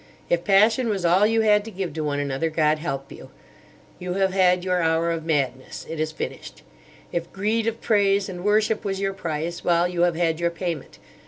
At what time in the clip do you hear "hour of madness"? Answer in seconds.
4.81-5.85